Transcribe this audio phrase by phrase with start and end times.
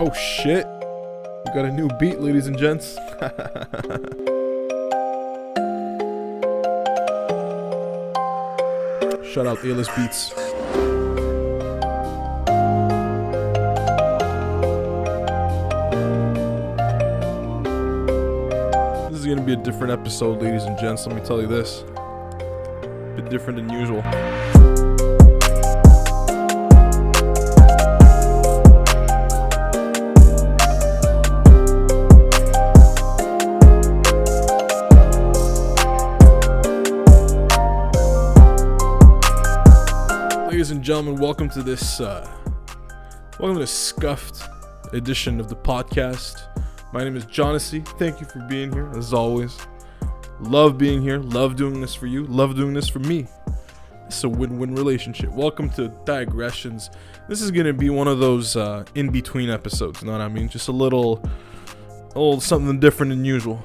[0.00, 0.64] Oh shit.
[1.44, 2.94] We got a new beat, ladies and gents.
[9.34, 10.28] Shout out A-List Beats.
[19.10, 21.08] This is gonna be a different episode, ladies and gents.
[21.08, 21.82] Let me tell you this.
[21.82, 24.02] A bit different than usual.
[40.98, 42.28] Gentlemen, welcome to this uh,
[43.38, 44.42] welcome to this scuffed
[44.92, 46.48] edition of the podcast.
[46.92, 47.86] My name is Jonassy.
[48.00, 49.56] Thank you for being here, as always.
[50.40, 51.18] Love being here.
[51.18, 52.24] Love doing this for you.
[52.24, 53.28] Love doing this for me.
[54.08, 55.30] It's a win-win relationship.
[55.30, 56.90] Welcome to Digressions.
[57.28, 60.02] This is gonna be one of those uh, in-between episodes.
[60.02, 60.48] You know what I mean?
[60.48, 61.24] Just a little,
[62.16, 63.62] a little something different than usual.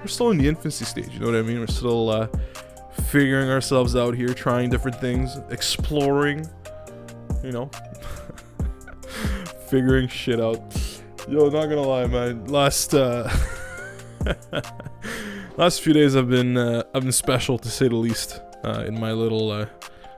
[0.00, 1.14] We're still in the infancy stage.
[1.14, 1.60] You know what I mean?
[1.60, 2.28] We're still uh,
[3.10, 6.46] figuring ourselves out here, trying different things, exploring.
[7.42, 7.70] You know,
[9.70, 10.60] figuring shit out.
[11.28, 12.46] Yo, not gonna lie, man.
[12.46, 13.30] Last uh
[15.56, 18.40] last few days I've been uh, I've been special to say the least.
[18.64, 19.66] Uh, in my little uh,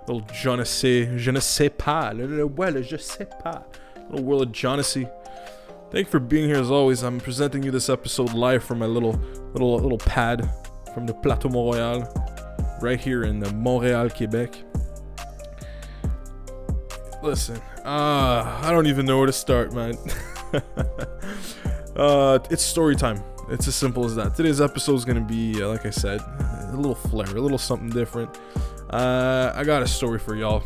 [0.09, 3.63] little je ne sais je ne sais pas little le je sais pas
[4.09, 5.11] little world of Jonassy.
[5.91, 7.03] Thank you for being here as always.
[7.03, 9.21] I'm presenting you this episode live from my little
[9.53, 10.49] little little pad
[10.95, 12.07] from the Plateau Montréal,
[12.81, 14.70] right here in the Montréal, Quebec.
[17.23, 19.95] Listen, uh, I don't even know where to start, man.
[21.97, 23.23] uh, it's story time.
[23.51, 24.35] It's as simple as that.
[24.35, 27.91] Today's episode is gonna be, uh, like I said, a little flair, a little something
[27.91, 28.39] different.
[28.89, 30.65] Uh, I got a story for y'all.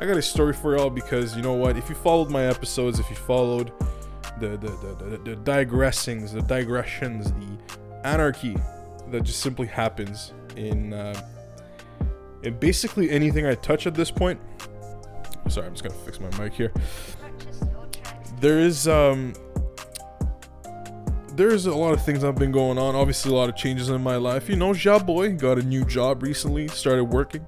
[0.00, 1.76] I got a story for y'all because you know what?
[1.76, 3.70] If you followed my episodes, if you followed
[4.40, 7.58] the the, the, the, the digressings, the digressions, the
[8.02, 8.56] anarchy
[9.10, 11.14] that just simply happens in uh,
[12.42, 14.40] in basically anything I touch at this point.
[15.48, 16.72] Sorry, I'm just gonna fix my mic here.
[18.40, 19.34] There is um
[21.36, 22.94] there's a lot of things I've been going on.
[22.94, 24.48] Obviously, a lot of changes in my life.
[24.48, 27.44] You know, job Boy got a new job recently, started working.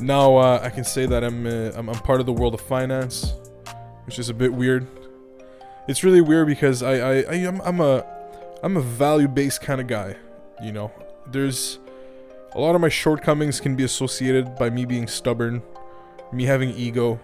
[0.00, 2.60] Now uh, I can say that I'm, uh, I'm I'm part of the world of
[2.60, 3.34] finance,
[4.06, 4.86] which is a bit weird.
[5.86, 8.04] It's really weird because I I, I am I'm a
[8.62, 10.16] I'm a value based kind of guy.
[10.62, 10.92] You know,
[11.30, 11.78] there's
[12.54, 15.62] a lot of my shortcomings can be associated by me being stubborn,
[16.32, 17.20] me having ego.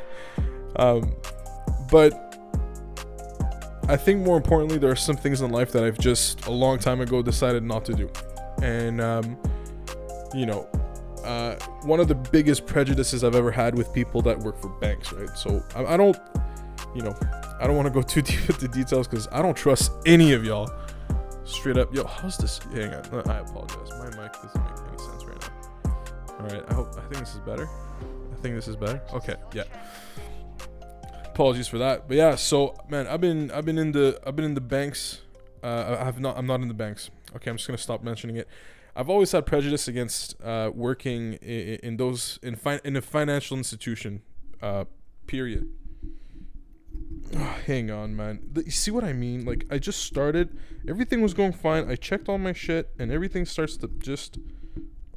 [0.76, 1.14] um,
[1.90, 2.28] but
[3.88, 6.78] I think more importantly, there are some things in life that I've just a long
[6.78, 8.10] time ago decided not to do.
[8.62, 9.38] And, um,
[10.34, 10.68] you know,
[11.24, 15.12] uh, one of the biggest prejudices I've ever had with people that work for banks,
[15.12, 15.28] right?
[15.36, 16.16] So I, I don't,
[16.94, 17.14] you know,
[17.60, 20.44] I don't want to go too deep into details because I don't trust any of
[20.44, 20.70] y'all.
[21.44, 22.60] Straight up, yo, how's this?
[22.74, 23.90] Hang on, I apologize.
[23.90, 26.36] My mic doesn't make any sense right now.
[26.38, 27.68] All right, I hope I think this is better.
[28.38, 29.00] I think this is better.
[29.12, 29.64] Okay, yeah.
[31.38, 34.44] Apologies for that but yeah so man i've been i've been in the i've been
[34.44, 35.20] in the banks
[35.62, 37.10] uh i have not i'm not in the banks.
[37.36, 38.48] Okay i'm just gonna stop mentioning it.
[38.96, 43.56] I've always had prejudice against uh working in, in those in fi- in a financial
[43.56, 44.22] institution
[44.60, 44.86] uh
[45.28, 45.68] period.
[47.36, 48.40] Oh, hang on man.
[48.56, 49.44] You see what i mean?
[49.44, 53.46] Like i just started everything was going fine i checked all my shit and everything
[53.46, 54.38] starts to just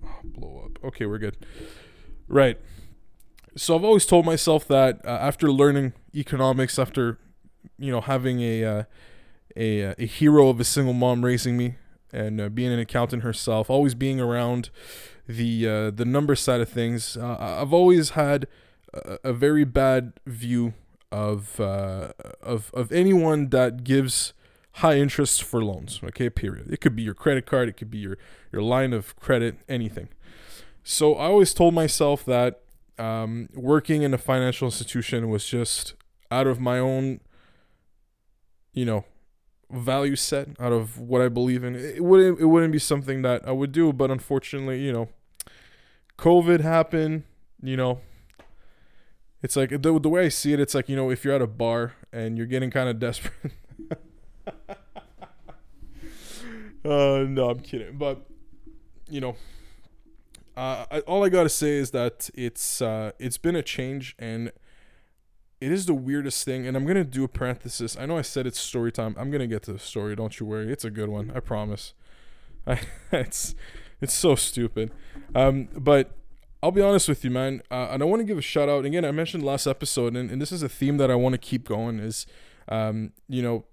[0.06, 0.78] oh, blow up.
[0.84, 1.36] Okay we're good.
[2.28, 2.60] Right
[3.56, 7.18] so I've always told myself that uh, after learning economics, after
[7.78, 8.84] you know having a uh,
[9.56, 11.76] a a hero of a single mom raising me
[12.14, 14.70] and uh, being an accountant herself, always being around
[15.28, 18.48] the uh, the number side of things, uh, I've always had
[18.94, 20.74] a, a very bad view
[21.12, 24.34] of uh, of of anyone that gives
[24.76, 26.00] high interest for loans.
[26.04, 26.72] Okay, period.
[26.72, 28.18] It could be your credit card, it could be your
[28.52, 30.10] your line of credit, anything.
[30.84, 32.61] So I always told myself that
[33.02, 35.96] um, working in a financial institution was just
[36.30, 37.20] out of my own,
[38.74, 39.06] you know,
[39.72, 41.76] value set, out of what I believe in.
[41.76, 45.10] It wouldn't it wouldn't be something that I would do, but unfortunately, you know,
[46.20, 47.24] COVID happened.
[47.64, 48.02] You know,
[49.42, 51.42] it's like the the way I see it, it's like you know, if you're at
[51.42, 53.54] a bar and you're getting kind of desperate.
[56.86, 58.28] uh, no, I'm kidding, but
[59.10, 59.36] you know
[60.62, 64.52] uh, I, all I gotta say is that it's uh, it's been a change, and
[65.60, 66.68] it is the weirdest thing.
[66.68, 67.98] And I'm gonna do a parenthesis.
[68.00, 69.16] I know I said it's story time.
[69.18, 70.16] I'm gonna get to the story.
[70.16, 70.72] Don't you worry.
[70.72, 71.32] It's a good one.
[71.34, 71.96] I promise.
[72.68, 72.80] I,
[73.12, 73.56] it's
[74.02, 74.92] it's so stupid.
[75.34, 76.16] Um, but
[76.62, 77.64] I'll be honest with you, man.
[77.72, 79.04] Uh, and I want to give a shout out again.
[79.04, 81.68] I mentioned last episode, and, and this is a theme that I want to keep
[81.68, 82.00] going.
[82.00, 82.28] Is
[82.70, 83.66] um, you know,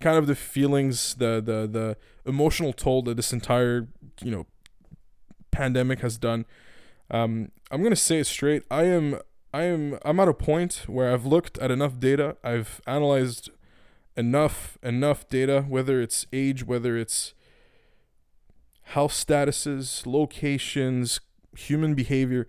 [0.00, 3.88] kind of the feelings, the the the emotional toll that this entire
[4.22, 4.46] you know
[5.56, 6.44] pandemic has done.
[7.10, 8.62] Um, I'm gonna say it straight.
[8.70, 9.18] I am
[9.54, 12.36] I am I'm at a point where I've looked at enough data.
[12.44, 13.50] I've analyzed
[14.16, 17.32] enough enough data, whether it's age, whether it's
[18.82, 21.20] health statuses, locations,
[21.56, 22.46] human behavior.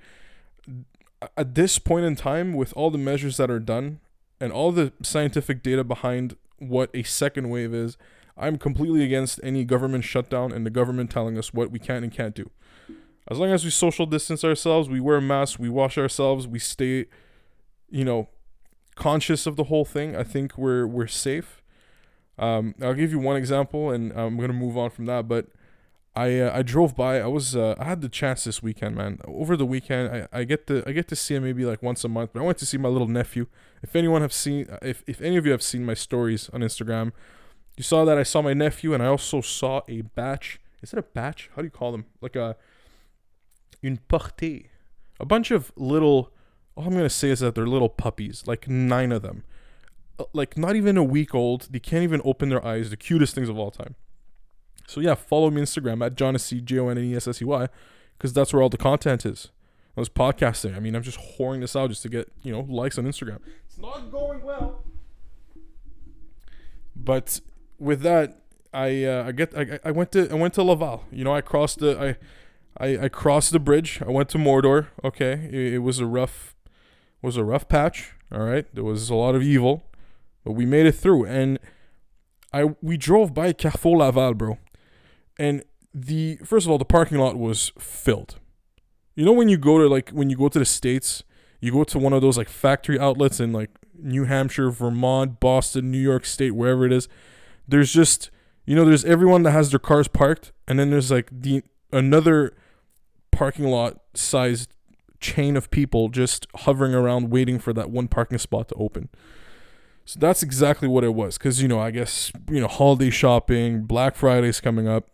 [1.35, 3.99] At this point in time, with all the measures that are done
[4.39, 7.97] and all the scientific data behind what a second wave is,
[8.37, 12.11] I'm completely against any government shutdown and the government telling us what we can and
[12.11, 12.51] can't do.
[13.29, 17.05] As long as we social distance ourselves, we wear masks, we wash ourselves, we stay,
[17.89, 18.29] you know,
[18.95, 21.61] conscious of the whole thing, I think we're we're safe.
[22.39, 25.27] Um, I'll give you one example, and I'm gonna move on from that.
[25.27, 25.47] But
[26.15, 27.19] I uh, I drove by.
[27.19, 29.19] I was uh, I had the chance this weekend, man.
[29.25, 32.03] Over the weekend, I, I get to I get to see him maybe like once
[32.03, 32.31] a month.
[32.33, 33.47] But I went to see my little nephew.
[33.83, 37.11] If anyone have seen, if if any of you have seen my stories on Instagram,
[37.75, 40.59] you saw that I saw my nephew, and I also saw a batch.
[40.81, 41.49] Is it a batch?
[41.55, 42.05] How do you call them?
[42.21, 42.55] Like a
[43.81, 44.67] une portée,
[45.19, 46.31] a bunch of little.
[46.75, 49.43] All I'm gonna say is that they're little puppies, like nine of them,
[50.19, 51.67] uh, like not even a week old.
[51.71, 52.89] They can't even open their eyes.
[52.89, 53.95] The cutest things of all time.
[54.87, 57.45] So yeah, follow me Instagram at Johnessy J O N N E S S E
[57.45, 57.67] Y,
[58.17, 59.49] because that's where all the content is.
[59.95, 60.75] I was podcasting.
[60.75, 63.39] I mean, I'm just whoring this out just to get you know likes on Instagram.
[63.65, 64.83] It's not going well.
[66.95, 67.41] But
[67.79, 68.41] with that,
[68.73, 71.05] I uh, I get I, I went to I went to Laval.
[71.11, 72.17] You know, I crossed the I.
[72.79, 74.01] I, I crossed the bridge.
[74.05, 74.87] I went to Mordor.
[75.03, 76.55] Okay, it, it was a rough,
[77.21, 78.13] was a rough patch.
[78.31, 79.83] All right, there was a lot of evil,
[80.43, 81.25] but we made it through.
[81.25, 81.59] And
[82.53, 84.57] I we drove by Carrefour Laval, bro
[85.39, 85.63] and
[85.93, 88.39] the first of all the parking lot was filled
[89.15, 91.23] you know when you go to like when you go to the states
[91.59, 93.69] you go to one of those like factory outlets in like
[93.99, 97.07] new hampshire vermont boston new york state wherever it is
[97.67, 98.29] there's just
[98.65, 102.53] you know there's everyone that has their cars parked and then there's like the another
[103.37, 104.69] parking lot sized
[105.19, 109.09] chain of people just hovering around waiting for that one parking spot to open
[110.05, 113.83] so that's exactly what it was because you know i guess you know holiday shopping
[113.83, 115.09] black friday's coming up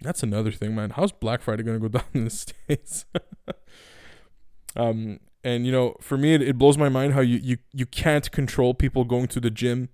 [0.00, 0.90] that's another thing, man.
[0.90, 3.04] How's Black Friday gonna go down in the states?
[4.76, 7.86] um, and you know, for me, it, it blows my mind how you you you
[7.86, 9.88] can't control people going to the gym,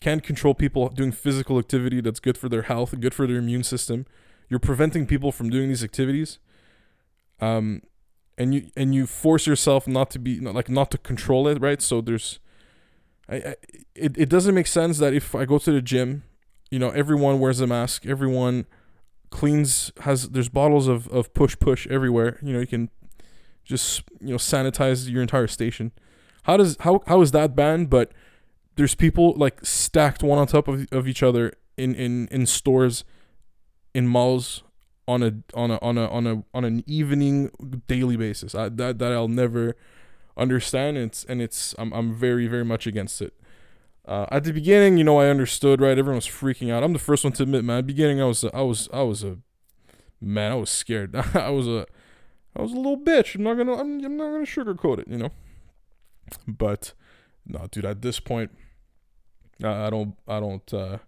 [0.00, 3.64] can't control people doing physical activity that's good for their health, good for their immune
[3.64, 4.06] system.
[4.48, 6.38] You're preventing people from doing these activities.
[7.40, 7.82] Um,
[8.36, 11.80] and you and you force yourself not to be like not to control it, right?
[11.80, 12.40] So there's,
[13.28, 13.54] I, I
[13.94, 16.24] it it doesn't make sense that if I go to the gym,
[16.70, 18.66] you know, everyone wears a mask, everyone
[19.30, 22.38] cleans has there's bottles of, of push push everywhere.
[22.42, 22.90] You know you can
[23.64, 25.92] just you know sanitize your entire station.
[26.44, 27.90] How does how how is that banned?
[27.90, 28.12] But
[28.76, 33.04] there's people like stacked one on top of, of each other in, in in stores
[33.94, 34.62] in malls
[35.06, 37.50] on a on a on a on a on an evening
[37.86, 39.76] daily basis I, that that I'll never
[40.36, 43.34] understand it's and it's I'm I'm very very much against it
[44.06, 45.96] uh, at the beginning, you know, I understood, right?
[45.96, 46.84] Everyone was freaking out.
[46.84, 47.78] I'm the first one to admit, man.
[47.78, 49.38] At the beginning, I was, I was, I was a,
[50.20, 51.16] man, I was scared.
[51.34, 51.86] I was a,
[52.54, 53.34] I was a little bitch.
[53.34, 55.30] I'm not gonna, I'm, I'm not gonna sugarcoat it, you know.
[56.46, 56.92] But,
[57.46, 57.86] no, dude.
[57.86, 58.50] At this point,
[59.62, 60.98] I, I don't, I don't, uh,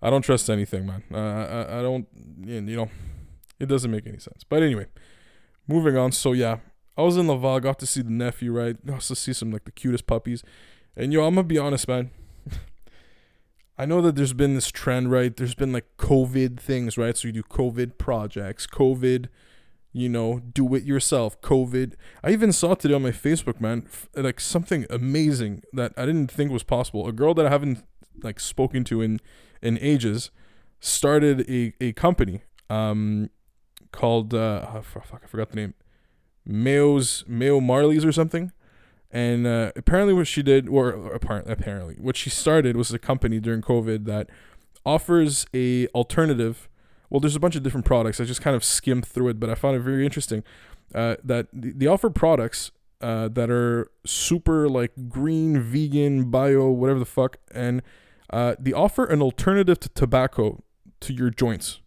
[0.00, 1.02] I don't trust anything, man.
[1.12, 2.06] Uh, I, I don't,
[2.44, 2.88] you know,
[3.58, 4.44] it doesn't make any sense.
[4.44, 4.86] But anyway,
[5.66, 6.12] moving on.
[6.12, 6.58] So yeah,
[6.96, 8.84] I was in Laval, got to see the nephew, right?
[8.84, 10.42] Got to see some like the cutest puppies.
[10.96, 12.10] And yo, I'm gonna be honest, man.
[13.78, 15.36] I know that there's been this trend, right?
[15.36, 17.16] There's been like COVID things, right?
[17.16, 19.28] So you do COVID projects, COVID,
[19.92, 21.94] you know, do it yourself, COVID.
[22.24, 26.30] I even saw today on my Facebook, man, f- like something amazing that I didn't
[26.30, 27.06] think was possible.
[27.06, 27.84] A girl that I haven't
[28.22, 29.20] like spoken to in
[29.62, 30.30] in ages
[30.80, 33.30] started a, a company um
[33.92, 35.74] called uh oh, fuck, I forgot the name.
[36.44, 38.52] Mayo's Mayo Marley's or something.
[39.10, 43.40] And uh, apparently, what she did, or, apparently, apparently, what she started was a company
[43.40, 44.28] during COVID that
[44.84, 46.68] offers a alternative.
[47.08, 48.20] Well, there's a bunch of different products.
[48.20, 50.44] I just kind of skimmed through it, but I found it very interesting.
[50.94, 57.06] Uh, that they offer products uh, that are super like green, vegan, bio, whatever the
[57.06, 57.82] fuck, and
[58.30, 60.62] uh, they offer an alternative to tobacco
[61.00, 61.80] to your joints,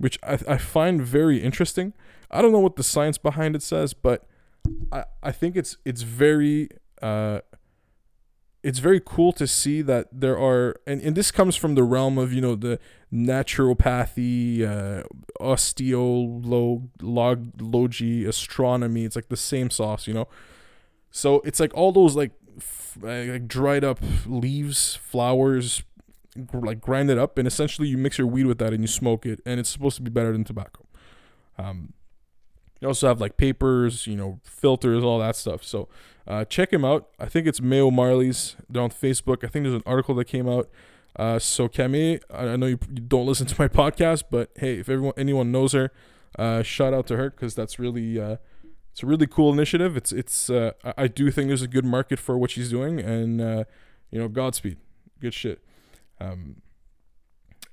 [0.00, 1.92] which I, I find very interesting.
[2.30, 4.26] I don't know what the science behind it says, but
[4.90, 6.70] I, I think it's it's very
[7.02, 7.40] uh
[8.62, 12.16] it's very cool to see that there are and, and this comes from the realm
[12.16, 12.78] of you know the
[13.12, 15.02] naturopathy uh
[15.40, 16.86] osteology
[18.26, 20.28] astronomy it's like the same sauce you know
[21.10, 25.82] so it's like all those like f- like dried up leaves flowers
[26.52, 29.26] like grind it up and essentially you mix your weed with that and you smoke
[29.26, 30.84] it and it's supposed to be better than tobacco
[31.58, 31.92] um
[32.80, 35.88] you also have like papers you know filters all that stuff so
[36.28, 37.08] uh, check him out.
[37.18, 38.54] I think it's Mayo Marley's.
[38.68, 39.42] They're on Facebook.
[39.42, 40.68] I think there's an article that came out.
[41.16, 44.88] Uh, so Camille, I know you, you don't listen to my podcast, but hey, if
[44.88, 45.90] everyone anyone knows her,
[46.38, 48.36] uh, shout out to her because that's really uh,
[48.92, 49.96] it's a really cool initiative.
[49.96, 53.00] It's it's uh, I- I do think there's a good market for what she's doing,
[53.00, 53.64] and uh,
[54.12, 54.76] you know, Godspeed,
[55.20, 55.64] good shit.
[56.20, 56.62] Um,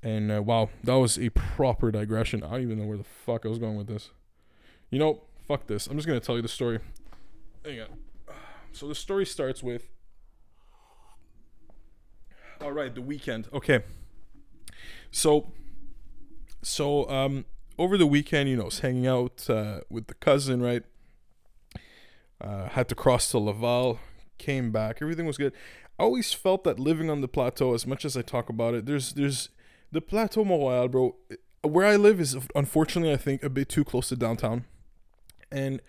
[0.03, 2.43] and uh, wow, that was a proper digression.
[2.43, 4.11] I don't even know where the fuck I was going with this.
[4.89, 5.87] You know, fuck this.
[5.87, 6.79] I'm just gonna tell you the story.
[7.65, 7.87] Hang on.
[8.71, 9.83] So the story starts with.
[12.61, 13.47] All right, the weekend.
[13.53, 13.83] Okay.
[15.11, 15.51] So,
[16.61, 17.45] so um,
[17.77, 20.83] over the weekend, you know, I was hanging out uh, with the cousin, right?
[22.39, 23.99] Uh, had to cross to Laval,
[24.37, 25.53] came back, everything was good.
[25.99, 28.85] I always felt that living on the plateau, as much as I talk about it,
[28.85, 29.49] there's there's
[29.91, 31.15] the plateau Montreal, bro.
[31.63, 34.65] Where I live is unfortunately, I think, a bit too close to downtown,
[35.51, 35.81] and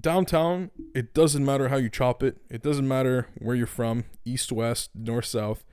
[0.00, 2.38] downtown it doesn't matter how you chop it.
[2.50, 5.64] It doesn't matter where you're from east west north south.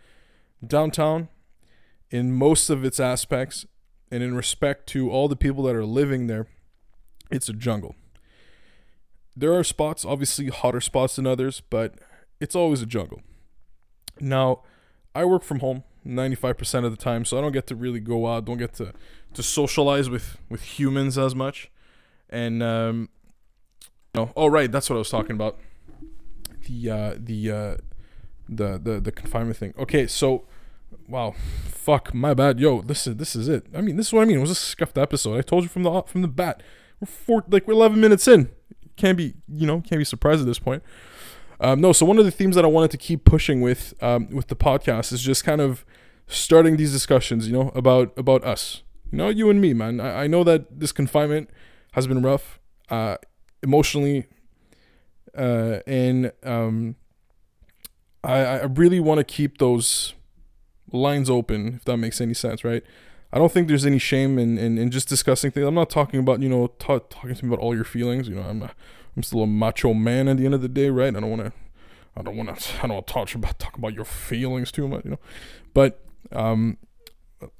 [0.65, 1.27] Downtown
[2.09, 3.65] in most of its aspects
[4.09, 6.47] and in respect to all the people that are living there
[7.31, 7.95] it's a jungle.
[9.35, 11.95] There are spots obviously hotter spots than others but
[12.39, 13.21] it's always a jungle
[14.19, 14.61] now
[15.13, 18.27] i work from home 95% of the time so i don't get to really go
[18.27, 18.93] out don't get to
[19.33, 21.71] to socialize with with humans as much
[22.29, 23.09] and um
[24.15, 24.31] no.
[24.35, 25.57] Oh right, that's what I was talking about.
[26.67, 27.77] The uh the uh
[28.47, 29.73] the the the confinement thing.
[29.77, 30.45] Okay, so
[31.07, 31.35] wow.
[31.67, 32.59] Fuck, my bad.
[32.59, 33.67] Yo, this is this is it.
[33.75, 34.37] I mean, this is what I mean.
[34.37, 35.37] It was a scuffed episode.
[35.37, 36.63] I told you from the from the bat.
[36.99, 38.49] We're four like we're 11 minutes in.
[38.95, 40.81] Can't be, you know, can't be surprised at this point.
[41.59, 44.29] Um, no, so one of the themes that I wanted to keep pushing with um,
[44.29, 45.85] with the podcast is just kind of
[46.27, 49.99] starting these discussions, you know, about about us, you know, you and me, man.
[49.99, 51.49] I, I know that this confinement
[51.93, 52.59] has been rough.
[52.89, 53.17] Uh,
[53.65, 54.27] emotionally
[55.37, 56.95] uh, and um,
[58.23, 60.13] I, I really want to keep those
[60.91, 62.81] lines open if that makes any sense right
[63.33, 66.21] i don't think there's any shame in, in, in just discussing things i'm not talking
[66.21, 68.69] about you know ta- talking to me about all your feelings you know i'm
[69.15, 71.41] i'm still a macho man at the end of the day right i don't want
[71.41, 71.51] to
[72.15, 74.87] i don't want to i don't want to talk about talk about your feelings too
[74.87, 75.19] much you know
[75.73, 76.77] but um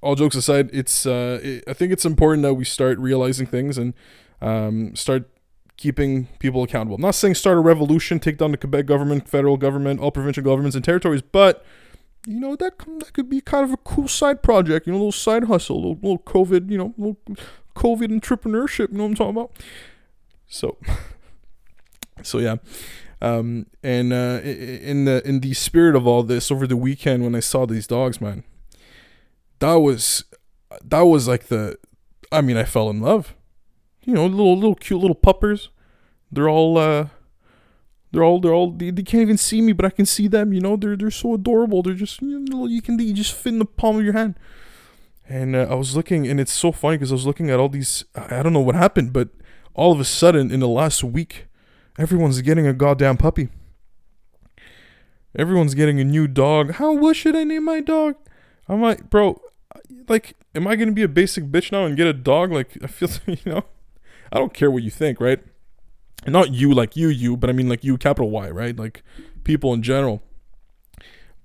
[0.01, 3.77] all jokes aside it's uh it, i think it's important that we start realizing things
[3.77, 3.93] and
[4.41, 5.29] um start
[5.77, 6.95] keeping people accountable.
[6.95, 10.43] I'm not saying start a revolution, take down the Quebec government, federal government, all provincial
[10.43, 11.65] governments and territories, but
[12.25, 14.88] you know that that could be kind of a cool side project.
[14.88, 17.17] You know, a little side hustle, a little, little COVID, you know, little
[17.75, 18.91] COVID entrepreneurship.
[18.91, 19.51] You know what I'm talking about?
[20.47, 20.77] So,
[22.22, 22.57] so yeah.
[23.22, 27.36] Um, and uh, in the in the spirit of all this, over the weekend when
[27.36, 28.43] I saw these dogs, man,
[29.60, 30.25] that was
[30.84, 31.77] that was like the.
[32.31, 33.36] I mean, I fell in love
[34.05, 35.69] you know, little little cute little puppers.
[36.31, 37.07] They're all uh
[38.12, 40.53] they're all they're all they, they can't even see me, but I can see them,
[40.53, 41.81] you know, they're they're so adorable.
[41.81, 44.36] They're just you know, you can you just fit in the palm of your hand.
[45.27, 47.69] And uh, I was looking and it's so funny because I was looking at all
[47.69, 49.29] these I don't know what happened, but
[49.74, 51.48] all of a sudden in the last week
[51.97, 53.49] everyone's getting a goddamn puppy.
[55.37, 56.73] Everyone's getting a new dog.
[56.73, 58.15] How what should I name my dog?
[58.67, 59.41] I'm like, bro,
[60.07, 62.87] like am I to be a basic bitch now and get a dog like I
[62.87, 63.65] feel you know
[64.31, 65.43] I don't care what you think, right?
[66.25, 68.75] Not you like you you, but I mean like you capital Y, right?
[68.75, 69.03] Like
[69.43, 70.21] people in general.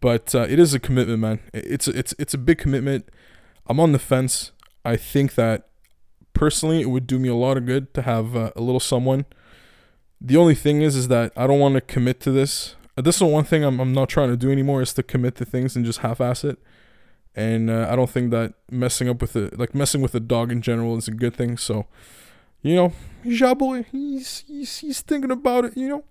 [0.00, 1.40] But uh, it is a commitment, man.
[1.52, 3.08] It's it's it's a big commitment.
[3.66, 4.52] I'm on the fence.
[4.84, 5.68] I think that
[6.32, 9.26] personally, it would do me a lot of good to have uh, a little someone.
[10.20, 12.76] The only thing is, is that I don't want to commit to this.
[12.96, 15.36] Uh, This is one thing I'm I'm not trying to do anymore is to commit
[15.36, 16.58] to things and just half-ass it.
[17.34, 20.50] And uh, I don't think that messing up with it, like messing with a dog
[20.52, 21.56] in general, is a good thing.
[21.56, 21.86] So
[22.62, 22.92] you know,
[23.24, 26.04] Jaboy, he's, he's he's thinking about it, you know.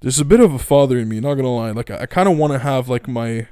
[0.00, 1.70] There's a bit of a father in me, not gonna lie.
[1.72, 3.48] Like I, I kind of want to have like my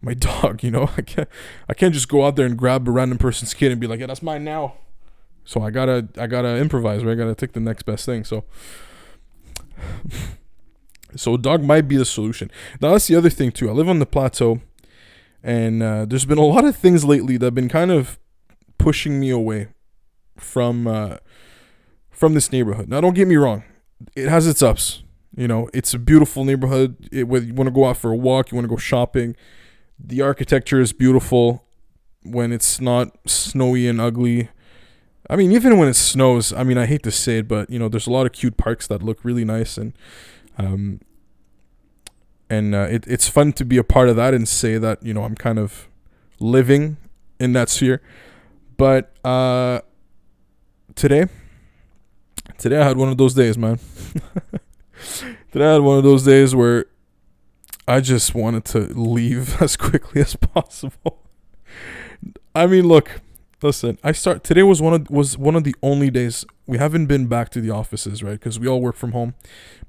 [0.00, 0.88] my dog, you know.
[0.96, 1.28] I can't
[1.68, 4.00] I can't just go out there and grab a random person's kid and be like,
[4.00, 4.74] yeah, that's mine now.
[5.44, 7.12] So I gotta I gotta improvise, right?
[7.12, 8.24] I gotta take the next best thing.
[8.24, 8.44] So
[11.16, 12.50] so dog might be the solution.
[12.80, 13.68] Now that's the other thing too.
[13.68, 14.60] I live on the plateau,
[15.42, 18.18] and uh, there's been a lot of things lately that have been kind of
[18.78, 19.68] pushing me away
[20.36, 21.16] from uh,
[22.10, 22.88] from this neighborhood.
[22.88, 23.64] Now, don't get me wrong;
[24.16, 25.02] it has its ups.
[25.36, 27.08] You know, it's a beautiful neighborhood.
[27.12, 29.36] It, you want to go out for a walk, you want to go shopping,
[29.98, 31.64] the architecture is beautiful.
[32.22, 34.50] When it's not snowy and ugly,
[35.30, 37.78] I mean, even when it snows, I mean, I hate to say it, but you
[37.78, 39.92] know, there's a lot of cute parks that look really nice, and
[40.58, 41.00] um,
[42.50, 45.14] and uh, it, it's fun to be a part of that and say that you
[45.14, 45.88] know I'm kind of
[46.40, 46.96] living
[47.38, 48.02] in that sphere.
[48.76, 49.82] But uh,
[50.96, 51.26] today,
[52.58, 53.78] today I had one of those days, man.
[55.52, 56.86] today I had one of those days where
[57.86, 61.22] I just wanted to leave as quickly as possible.
[62.52, 63.20] I mean, look,
[63.62, 63.98] listen.
[64.02, 67.26] I start today was one of was one of the only days we haven't been
[67.26, 68.38] back to the offices, right?
[68.38, 69.34] Because we all work from home.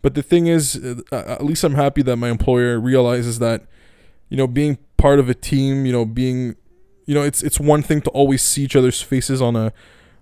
[0.01, 0.75] But the thing is,
[1.11, 3.65] uh, at least I'm happy that my employer realizes that,
[4.29, 6.55] you know, being part of a team, you know, being,
[7.05, 9.73] you know, it's it's one thing to always see each other's faces on a,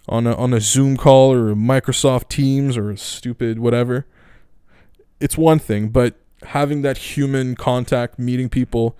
[0.07, 4.05] on a on a Zoom call or Microsoft Teams or stupid whatever.
[5.19, 8.97] It's one thing, but having that human contact, meeting people,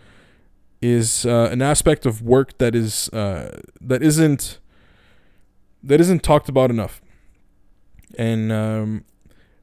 [0.82, 4.60] is uh, an aspect of work that is uh, that isn't
[5.84, 7.02] that isn't talked about enough.
[8.18, 9.06] And um,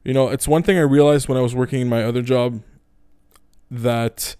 [0.03, 2.61] you know, it's one thing I realized when I was working in my other job
[3.69, 4.35] that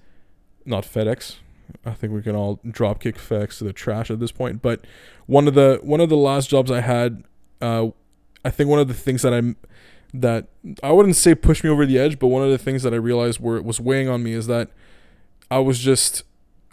[0.65, 1.37] not FedEx.
[1.85, 4.61] I think we can all drop kick FedEx to the trash at this point.
[4.61, 4.85] But
[5.25, 7.23] one of the one of the last jobs I had,
[7.61, 7.87] uh,
[8.45, 9.57] I think one of the things that I'm
[10.13, 10.47] that
[10.83, 12.97] I wouldn't say pushed me over the edge, but one of the things that I
[12.97, 14.69] realized were was weighing on me is that
[15.51, 16.23] I was just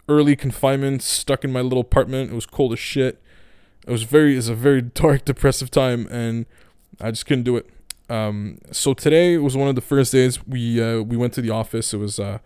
[0.07, 2.31] early confinement, stuck in my little apartment.
[2.31, 3.21] It was cold as shit.
[3.87, 6.45] It was very, it was a very dark, depressive time, and
[6.99, 7.69] I just couldn't do it.
[8.09, 11.49] Um, so today was one of the first days we uh, we went to the
[11.49, 11.93] office.
[11.93, 12.37] It was uh,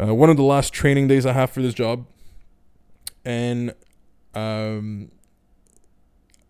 [0.00, 2.06] uh, one of the last training days I have for this job,
[3.24, 3.74] and
[4.34, 5.10] um,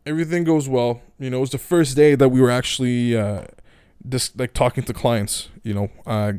[0.04, 1.02] everything goes well.
[1.18, 3.44] You know, it was the first day that we were actually uh,
[4.08, 5.48] just like talking to clients.
[5.62, 6.32] You know, uh,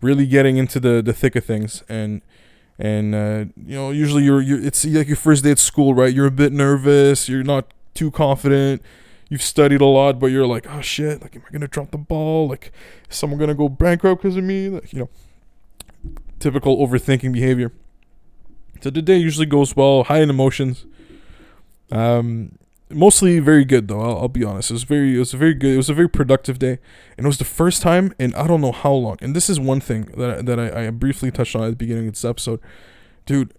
[0.00, 2.22] really getting into the the thick of things, and
[2.80, 6.12] and uh, you know usually you're, you're it's like your first day at school right?
[6.12, 7.28] You're a bit nervous.
[7.28, 8.82] You're not too confident.
[9.28, 11.20] You've studied a lot but you're like oh shit.
[11.20, 12.48] Like am i gonna drop the ball?
[12.48, 12.72] Like
[13.10, 14.70] is someone gonna go bankrupt because of me?
[14.70, 15.08] Like you know
[16.38, 17.70] typical overthinking behavior.
[18.80, 20.86] So the day usually goes well high in emotions.
[21.92, 22.52] Um
[22.90, 24.00] mostly very good though.
[24.00, 24.70] I'll, I'll, be honest.
[24.70, 25.74] It was very, it was a very good.
[25.74, 26.78] It was a very productive day,
[27.16, 29.18] and it was the first time in I don't know how long.
[29.20, 32.08] And this is one thing that that I, I briefly touched on at the beginning
[32.08, 32.60] of this episode,
[33.26, 33.54] dude.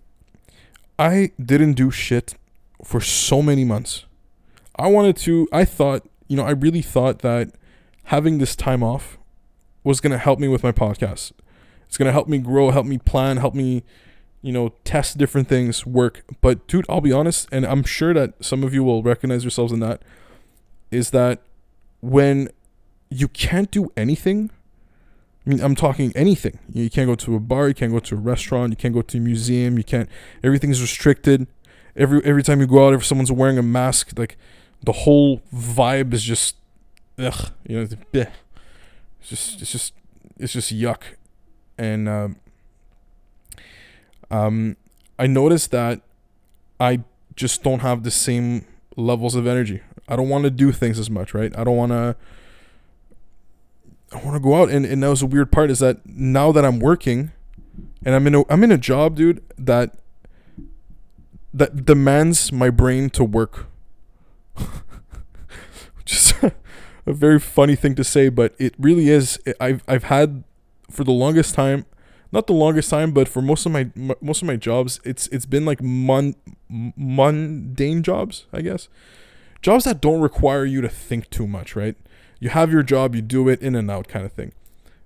[0.99, 2.35] I didn't do shit
[2.83, 4.05] for so many months.
[4.75, 5.47] I wanted to.
[5.51, 7.51] I thought, you know, I really thought that
[8.05, 9.17] having this time off
[9.83, 11.31] was gonna help me with my podcast.
[11.87, 13.83] It's gonna help me grow, help me plan, help me
[14.41, 16.23] you know, test different things, work.
[16.41, 19.71] But dude, I'll be honest, and I'm sure that some of you will recognize yourselves
[19.71, 20.01] in that,
[20.89, 21.41] is that
[22.01, 22.49] when
[23.09, 24.49] you can't do anything,
[25.45, 26.59] I mean, I'm talking anything.
[26.71, 29.01] You can't go to a bar, you can't go to a restaurant, you can't go
[29.01, 30.09] to a museum, you can't.
[30.43, 31.47] Everything's restricted.
[31.95, 34.37] Every every time you go out, if someone's wearing a mask, like
[34.83, 36.55] the whole vibe is just,
[37.19, 39.93] ugh, you know, it's, just it's just
[40.39, 41.01] it's just yuck,
[41.77, 42.09] and.
[42.09, 42.37] Um,
[44.31, 44.77] um,
[45.19, 46.01] I noticed that
[46.79, 47.03] I
[47.35, 48.65] just don't have the same
[48.95, 49.81] levels of energy.
[50.07, 51.55] I don't want to do things as much, right?
[51.57, 52.15] I don't want to.
[54.13, 56.65] I want to go out, and, and that was weird part is that now that
[56.65, 57.31] I'm working,
[58.03, 59.95] and I'm in a I'm in a job, dude, that
[61.53, 63.67] that demands my brain to work.
[66.05, 66.53] Just a
[67.13, 69.39] very funny thing to say, but it really is.
[69.59, 70.43] I've I've had
[70.89, 71.85] for the longest time
[72.31, 73.89] not the longest time, but for most of my
[74.21, 76.35] most of my jobs, it's it's been like mon,
[76.69, 78.87] mundane jobs, I guess.
[79.61, 81.95] Jobs that don't require you to think too much, right?
[82.39, 84.53] You have your job, you do it in and out kind of thing.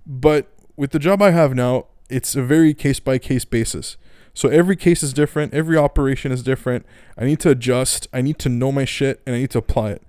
[0.06, 3.98] But with the job I have now, it's a very case by case basis.
[4.34, 6.86] So every case is different, every operation is different.
[7.18, 9.92] I need to adjust, I need to know my shit, and I need to apply
[9.92, 10.04] it.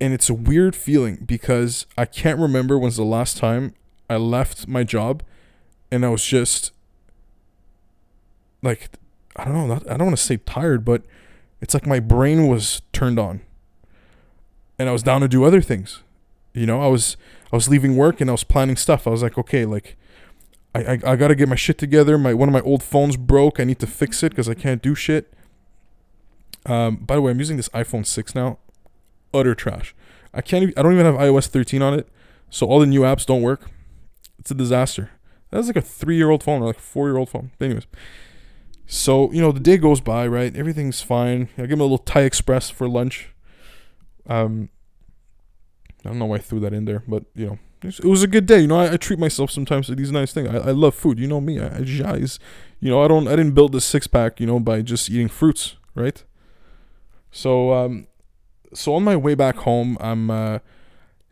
[0.00, 3.74] And it's a weird feeling because I can't remember when's the last time
[4.08, 5.22] I left my job
[5.90, 6.72] and I was just
[8.62, 8.90] like
[9.36, 11.02] I don't know, I don't want to say tired, but
[11.60, 13.40] it's like my brain was turned on.
[14.78, 16.02] And I was down to do other things.
[16.52, 17.16] You know, I was
[17.52, 19.06] I was leaving work and I was planning stuff.
[19.06, 19.96] I was like, okay, like
[20.74, 22.18] I I, I got to get my shit together.
[22.18, 23.60] My one of my old phones broke.
[23.60, 25.32] I need to fix it cuz I can't do shit.
[26.66, 28.58] Um, by the way, I'm using this iPhone 6 now.
[29.32, 29.94] Utter trash.
[30.34, 32.08] I can't even, I don't even have iOS 13 on it.
[32.50, 33.70] So all the new apps don't work.
[34.38, 35.10] It's a disaster.
[35.50, 37.50] That's like a three year old phone or like a four year old phone.
[37.58, 37.86] But anyways.
[38.86, 40.54] So, you know, the day goes by, right?
[40.56, 41.48] Everything's fine.
[41.56, 43.30] I give him a little Thai Express for lunch.
[44.26, 44.70] Um
[46.04, 48.26] I don't know why I threw that in there, but you know, it was a
[48.26, 48.60] good day.
[48.60, 50.48] You know, I, I treat myself sometimes to these nice things.
[50.48, 51.18] I, I love food.
[51.18, 51.58] You know me.
[51.60, 52.26] I, I.
[52.82, 53.26] You know, I don't.
[53.26, 54.40] I didn't build this six pack.
[54.40, 56.22] You know, by just eating fruits, right?
[57.30, 58.06] So, um,
[58.74, 60.58] so on my way back home, I'm, uh,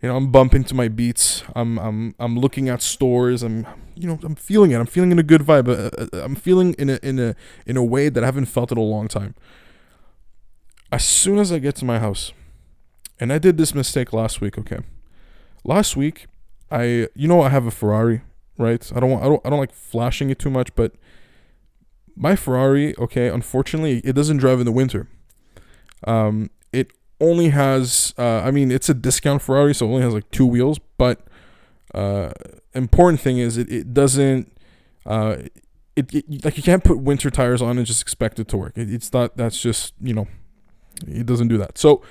[0.00, 1.42] you know, I'm bumping to my beats.
[1.56, 3.42] I'm, I'm, I'm looking at stores.
[3.42, 4.76] I'm, you know, I'm feeling it.
[4.76, 5.68] I'm feeling in a good vibe.
[5.68, 7.34] Uh, uh, I'm feeling in a, in a,
[7.66, 9.34] in a way that I haven't felt in a long time.
[10.92, 12.32] As soon as I get to my house,
[13.20, 14.56] and I did this mistake last week.
[14.56, 14.78] Okay,
[15.64, 16.26] last week,
[16.70, 18.22] I, you know, I have a Ferrari,
[18.56, 18.90] right?
[18.94, 20.94] I don't want, I don't, I don't like flashing it too much, but
[22.14, 25.08] my Ferrari, okay, unfortunately, it doesn't drive in the winter.
[26.04, 26.50] Um,
[27.20, 30.46] only has, uh, I mean, it's a discount Ferrari, so it only has like two
[30.46, 30.78] wheels.
[30.96, 31.20] But
[31.94, 32.30] uh,
[32.74, 34.52] important thing is it, it doesn't,
[35.06, 35.36] uh,
[35.96, 38.76] it, it like you can't put winter tires on and just expect it to work.
[38.76, 39.36] It, it's not.
[39.36, 40.28] That's just you know,
[41.06, 41.78] it doesn't do that.
[41.78, 42.02] So.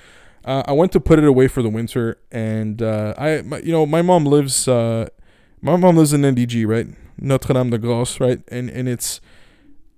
[0.44, 3.70] Uh, I went to put it away for the winter, and uh, I, my, you
[3.70, 5.08] know, my mom lives, uh,
[5.60, 6.86] my mom lives in NDG, right,
[7.18, 9.20] Notre Dame de Grace, right, and and it's,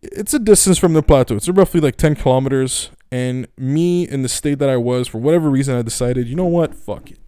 [0.02, 1.36] it's a distance from the plateau.
[1.36, 5.50] It's roughly like ten kilometers, and me in the state that I was, for whatever
[5.50, 6.74] reason, I decided, you know what?
[6.74, 7.18] Fuck it.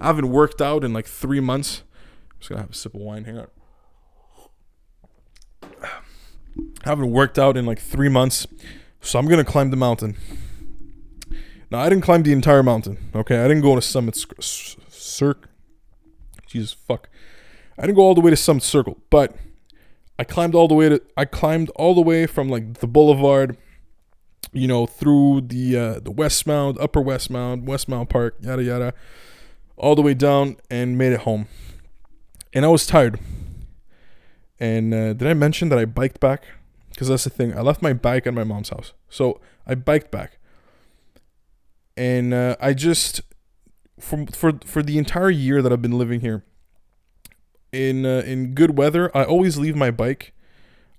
[0.00, 1.82] I haven't worked out in like three months.
[2.32, 3.24] I'm just gonna have a sip of wine.
[3.24, 3.46] Hang on.
[6.84, 8.46] I haven't worked out in like three months,
[9.00, 10.16] so I'm gonna climb the mountain.
[11.70, 12.98] Now I didn't climb the entire mountain.
[13.14, 15.50] Okay, I didn't go to Summit Circle.
[16.46, 17.08] Jesus fuck,
[17.78, 19.36] I didn't go all the way to Summit Circle, but
[20.18, 21.02] I climbed all the way to.
[21.16, 23.56] I climbed all the way from like the boulevard
[24.52, 28.94] you know, through the uh, the Westmount, Upper Westmount, West Mound Park, yada yada,
[29.76, 31.46] all the way down and made it home.
[32.52, 33.18] And I was tired.
[34.58, 36.44] And uh, did I mention that I biked back?
[36.90, 37.56] Because that's the thing.
[37.56, 40.38] I left my bike at my mom's house, so I biked back.
[41.96, 43.20] And uh, I just,
[44.00, 46.44] for for for the entire year that I've been living here,
[47.72, 50.32] in uh, in good weather, I always leave my bike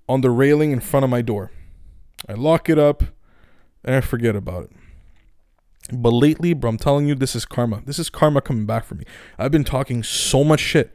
[0.08, 1.50] on the railing in front of my door.
[2.28, 3.04] I lock it up
[3.84, 4.70] and I forget about it.
[5.92, 7.82] But lately, bro, I'm telling you, this is karma.
[7.84, 9.04] This is karma coming back for me.
[9.38, 10.94] I've been talking so much shit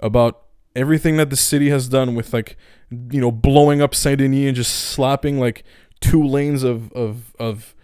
[0.00, 0.42] about
[0.74, 2.56] everything that the city has done with like,
[2.90, 5.64] you know, blowing up Saint Denis and just slapping like
[6.00, 7.74] two lanes of of of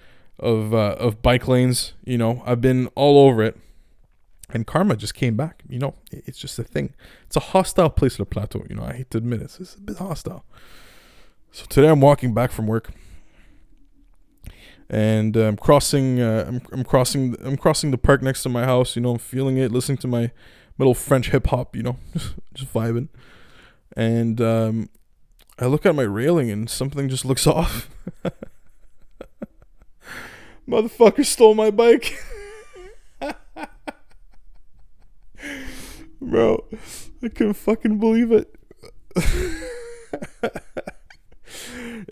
[0.40, 1.94] of uh, of bike lanes.
[2.04, 3.56] You know, I've been all over it,
[4.50, 5.62] and karma just came back.
[5.68, 6.92] You know, it's just a thing.
[7.26, 8.64] It's a hostile place the plateau.
[8.68, 9.56] You know, I hate to admit it.
[9.60, 10.44] It's a bit hostile.
[11.52, 12.90] So today I'm walking back from work
[14.90, 16.20] and I'm crossing.
[16.20, 17.36] Uh, I'm, I'm crossing.
[17.42, 18.96] I'm crossing the park next to my house.
[18.96, 20.30] You know, I'm feeling it, listening to my
[20.78, 21.76] little French hip hop.
[21.76, 21.98] You know,
[22.54, 23.08] just vibing.
[23.96, 24.88] And um,
[25.58, 27.90] I look at my railing, and something just looks off.
[30.68, 32.18] Motherfucker stole my bike.
[36.20, 36.64] Bro,
[37.22, 38.54] I couldn't fucking believe it.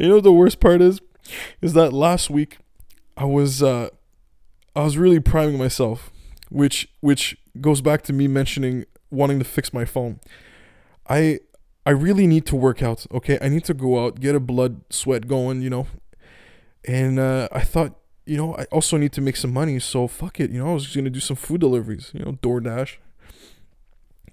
[0.00, 1.00] you know the worst part is?
[1.60, 2.58] Is that last week
[3.16, 3.88] I was uh,
[4.74, 6.10] I was really priming myself,
[6.50, 10.20] which which goes back to me mentioning wanting to fix my phone.
[11.08, 11.40] I
[11.86, 13.06] I really need to work out.
[13.12, 15.86] Okay, I need to go out, get a blood sweat going, you know.
[16.86, 19.78] And uh, I thought, you know, I also need to make some money.
[19.78, 22.32] So fuck it, you know, I was just gonna do some food deliveries, you know,
[22.42, 22.96] DoorDash,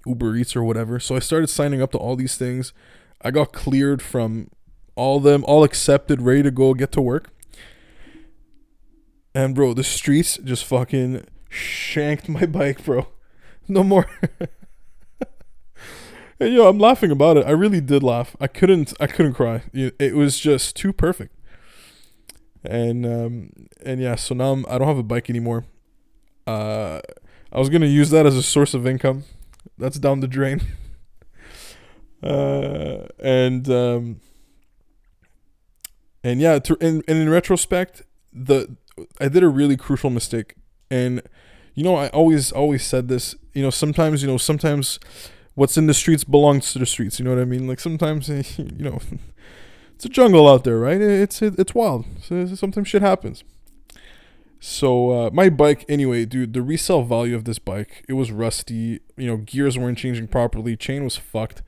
[0.06, 1.00] Uber Eats or whatever.
[1.00, 2.72] So I started signing up to all these things.
[3.22, 4.50] I got cleared from
[4.96, 7.33] all them, all accepted, ready to go get to work.
[9.34, 13.08] And bro, the streets just fucking shanked my bike, bro.
[13.66, 14.08] No more.
[16.38, 17.46] and yo, I'm laughing about it.
[17.46, 18.36] I really did laugh.
[18.40, 18.92] I couldn't.
[19.00, 19.62] I couldn't cry.
[19.72, 21.34] It was just too perfect.
[22.62, 23.50] And um,
[23.84, 25.64] and yeah, so now I'm, I don't have a bike anymore.
[26.46, 27.00] Uh,
[27.52, 29.24] I was gonna use that as a source of income.
[29.78, 30.60] That's down the drain.
[32.22, 34.20] uh, and um,
[36.22, 38.76] and yeah, to, and in retrospect, the
[39.20, 40.54] I did a really crucial mistake,
[40.90, 41.22] and
[41.74, 43.34] you know I always always said this.
[43.52, 44.98] You know sometimes you know sometimes
[45.54, 47.18] what's in the streets belongs to the streets.
[47.18, 47.66] You know what I mean?
[47.66, 48.28] Like sometimes
[48.58, 49.00] you know
[49.94, 51.00] it's a jungle out there, right?
[51.00, 52.04] It's it's wild.
[52.22, 53.44] So sometimes shit happens.
[54.60, 59.00] So uh, my bike, anyway, dude, the resale value of this bike, it was rusty.
[59.14, 60.74] You know, gears weren't changing properly.
[60.74, 61.62] Chain was fucked.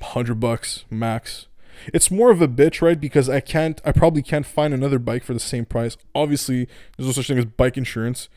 [0.00, 1.46] Hundred bucks max.
[1.92, 3.00] It's more of a bitch, right?
[3.00, 5.96] Because I can't, I probably can't find another bike for the same price.
[6.14, 8.28] Obviously, there's no such thing as bike insurance.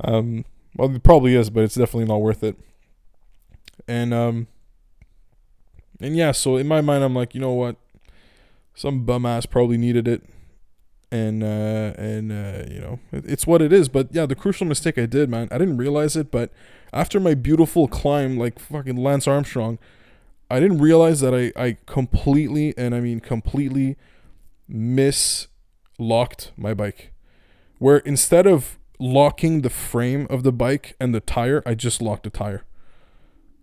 [0.00, 0.44] Um,
[0.76, 2.56] well, it probably is, but it's definitely not worth it.
[3.88, 4.46] And um,
[6.00, 7.76] and yeah, so in my mind, I'm like, you know what?
[8.74, 10.24] Some bum ass probably needed it,
[11.10, 13.88] and uh, and uh, you know it, it's what it is.
[13.88, 16.50] But yeah, the crucial mistake I did, man, I didn't realize it, but
[16.92, 19.78] after my beautiful climb, like fucking Lance Armstrong,
[20.52, 23.96] I didn't realize that I I completely and I mean completely
[24.70, 27.12] mislocked my bike,
[27.78, 32.24] where instead of locking the frame of the bike and the tire, I just locked
[32.24, 32.64] the tire.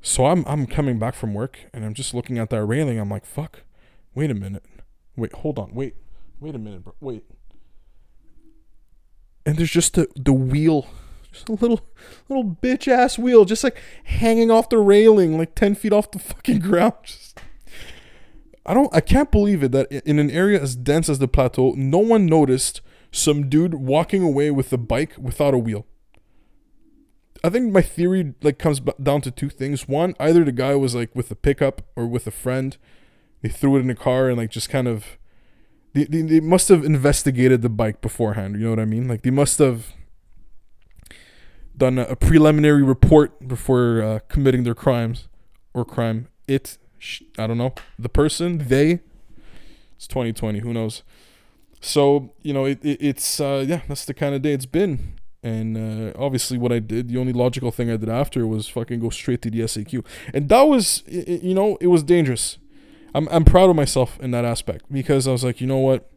[0.02, 3.00] So I'm I'm coming back from work and I'm just looking at that railing.
[3.00, 3.62] I'm like, fuck.
[4.16, 4.64] Wait a minute.
[5.16, 5.74] Wait, hold on.
[5.76, 5.96] Wait.
[6.40, 6.96] Wait a minute, bro.
[7.00, 7.24] Wait.
[9.46, 10.88] And there's just the the wheel.
[11.32, 11.82] Just a little
[12.28, 16.20] little bitch ass wheel just like hanging off the railing like 10 feet off the
[16.20, 16.94] fucking ground.
[17.04, 17.40] Just,
[18.66, 21.74] I don't I can't believe it that in an area as dense as the plateau,
[21.78, 25.86] no one noticed some dude walking away with a bike without a wheel.
[27.44, 29.88] I think my theory like comes down to two things.
[29.88, 32.78] One, either the guy was like with a pickup or with a friend,
[33.42, 35.18] they threw it in a car and like just kind of,
[35.94, 38.56] they, they, they must have investigated the bike beforehand.
[38.56, 39.08] You know what I mean?
[39.08, 39.94] Like they must have
[41.80, 45.28] done a, preliminary report before uh, committing their crimes
[45.74, 46.28] or crime.
[46.48, 46.78] It,
[47.38, 49.00] I don't know, the person, they.
[49.96, 50.60] It's 2020.
[50.60, 51.04] Who knows?
[51.82, 55.20] So you know, it, it it's uh, yeah, that's the kind of day it's been.
[55.42, 59.00] And uh, obviously, what I did, the only logical thing I did after was fucking
[59.00, 62.58] go straight to the SAQ, and that was, you know, it was dangerous.
[63.16, 66.12] I'm I'm proud of myself in that aspect because I was like, you know what,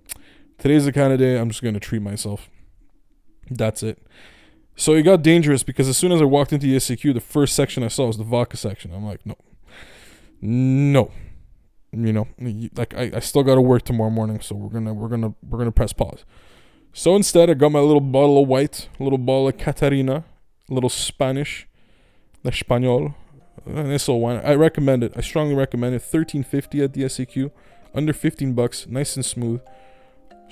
[0.59, 2.51] today's the kind of day I'm just gonna treat myself.
[3.51, 3.99] That's it.
[4.77, 7.55] So it got dangerous because as soon as I walked into the SAQ, the first
[7.55, 8.93] section I saw was the vodka section.
[8.95, 9.37] I'm like, no,
[10.41, 11.11] no,
[11.93, 12.27] you know,
[12.75, 15.59] like I, I still got to work tomorrow morning, so we're gonna we're gonna we're
[15.59, 16.25] gonna press pause.
[16.95, 20.25] So instead, I got my little bottle of white, little bottle of Catarina,
[20.69, 21.67] little Spanish,
[22.43, 22.53] the
[23.67, 24.41] and this little wine.
[24.45, 25.13] I recommend it.
[25.17, 26.03] I strongly recommend it.
[26.03, 27.51] 13.50 at the SAQ,
[27.95, 29.61] under 15 bucks, nice and smooth.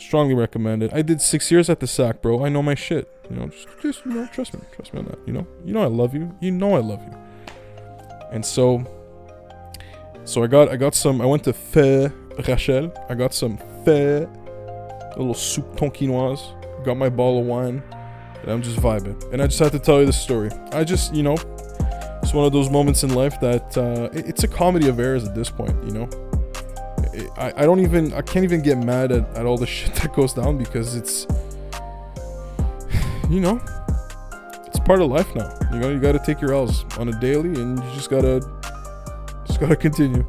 [0.01, 0.93] Strongly recommend it.
[0.95, 2.43] I did six years at the SAQ, bro.
[2.43, 3.07] I know my shit.
[3.29, 5.19] You know, just, just you know, trust me, trust me on that.
[5.27, 6.35] You know, you know I love you.
[6.41, 7.15] You know I love you.
[8.33, 8.83] And so,
[10.25, 11.21] so I got I got some.
[11.21, 12.11] I went to Pho
[12.49, 12.93] Rachel.
[13.11, 14.27] I got some Fe
[15.19, 16.43] little soup tonkinoise,
[16.83, 17.83] got my ball of wine,
[18.41, 19.23] and I'm just vibing.
[19.33, 20.51] And I just had to tell you this story.
[20.73, 21.37] I just, you know,
[22.23, 25.35] it's one of those moments in life that uh, it's a comedy of errors at
[25.35, 26.30] this point, you know.
[27.37, 30.13] I, I don't even, I can't even get mad at, at all the shit that
[30.15, 31.27] goes down because it's,
[33.31, 33.61] you know,
[34.67, 35.53] it's part of life now.
[35.73, 38.23] You know, you got to take your L's on a daily and you just got
[38.23, 38.41] to,
[39.47, 40.27] just got to continue.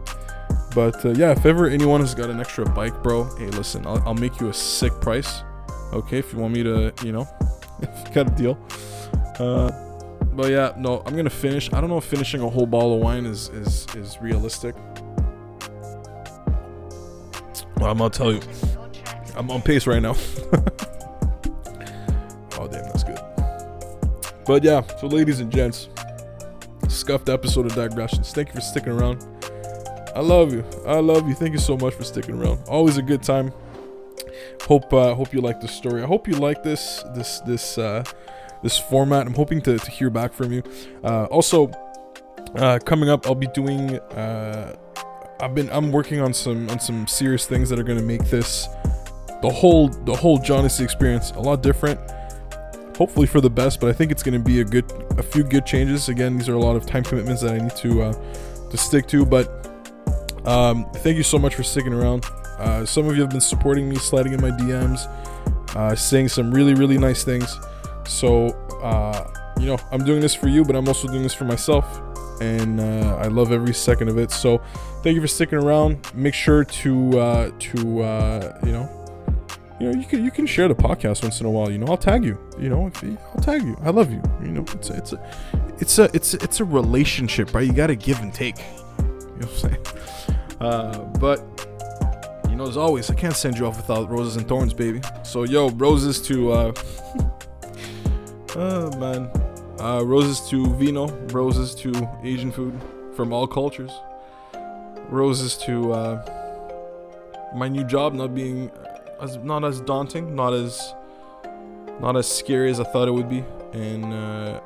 [0.73, 4.01] But uh, yeah, if ever anyone has got an extra bike, bro, hey, listen, I'll,
[4.05, 5.43] I'll make you a sick price.
[5.91, 7.27] Okay, if you want me to, you know,
[7.81, 8.57] if you got a deal.
[9.37, 9.69] Uh,
[10.33, 11.71] but yeah, no, I'm gonna finish.
[11.73, 14.75] I don't know if finishing a whole bottle of wine is is is realistic.
[17.81, 18.41] Well, I'm gonna tell you,
[19.35, 20.11] I'm on pace right now.
[22.59, 23.19] oh damn, that's good.
[24.45, 25.89] But yeah, so ladies and gents,
[26.89, 28.33] scuffed episode of digressions.
[28.33, 29.25] Thank you for sticking around.
[30.15, 30.63] I love you.
[30.85, 31.33] I love you.
[31.33, 32.59] Thank you so much for sticking around.
[32.67, 33.51] Always a good time.
[34.67, 36.03] Hope uh, hope you like the story.
[36.03, 38.03] I hope you like this this this uh,
[38.61, 39.25] this format.
[39.25, 40.61] I'm hoping to, to hear back from you.
[41.03, 41.71] Uh, also,
[42.53, 43.97] uh, coming up, I'll be doing.
[43.97, 44.75] Uh,
[45.41, 48.67] I've been I'm working on some on some serious things that are gonna make this
[49.41, 51.99] the whole the whole Johnny experience a lot different.
[52.95, 54.85] Hopefully for the best, but I think it's gonna be a good
[55.17, 56.09] a few good changes.
[56.09, 58.13] Again, these are a lot of time commitments that I need to uh,
[58.69, 59.67] to stick to, but
[60.45, 62.25] um, thank you so much for sticking around.
[62.59, 65.07] Uh, some of you have been supporting me, sliding in my DMs,
[65.75, 67.59] uh, saying some really, really nice things.
[68.05, 68.49] So,
[68.83, 69.27] uh,
[69.59, 71.85] you know, I'm doing this for you, but I'm also doing this for myself.
[72.41, 74.31] And uh, I love every second of it.
[74.31, 74.61] So,
[75.03, 76.11] thank you for sticking around.
[76.15, 79.01] Make sure to, uh, to uh, you know,
[79.81, 81.71] you know, you can you can share the podcast once in a while.
[81.71, 82.37] You know, I'll tag you.
[82.59, 83.75] You know, you, I'll tag you.
[83.81, 84.21] I love you.
[84.41, 85.23] You know, it's a, it's a,
[85.79, 87.65] it's a, it's a, it's a relationship, right?
[87.65, 88.57] You got to give and take.
[88.57, 89.85] You know what I'm saying?
[90.61, 91.39] Uh, but
[92.47, 95.01] you know, as always, I can't send you off without roses and thorns, baby.
[95.23, 96.73] So yo, roses to uh,
[98.55, 99.31] oh man,
[99.81, 102.79] uh, roses to vino, roses to Asian food
[103.15, 103.91] from all cultures,
[105.09, 108.71] roses to uh, my new job not being
[109.21, 110.93] as not as daunting, not as
[111.99, 114.59] not as scary as I thought it would be, and uh,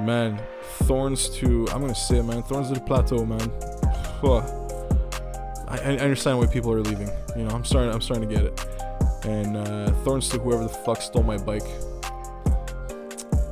[0.00, 0.40] man,
[0.84, 3.50] thorns to I'm gonna say it, man, thorns to the plateau, man.
[5.70, 7.08] I, I understand why people are leaving.
[7.36, 7.92] You know, I'm starting.
[7.92, 8.66] I'm starting to get it.
[9.24, 11.66] And uh, thorns to whoever the fuck stole my bike.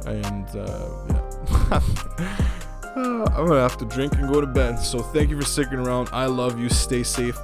[0.09, 1.81] And uh, yeah,
[2.97, 4.77] I'm gonna have to drink and go to bed.
[4.77, 6.09] So thank you for sticking around.
[6.13, 6.69] I love you.
[6.69, 7.39] Stay safe.